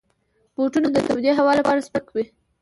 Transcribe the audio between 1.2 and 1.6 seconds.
هوا